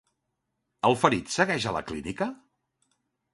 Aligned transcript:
El 0.89 0.97
ferit 1.01 1.29
segueix 1.35 1.67
a 1.67 1.75
la 1.77 1.83
clínica? 1.93 2.29